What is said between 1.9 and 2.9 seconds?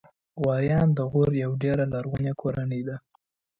لرغونې کورنۍ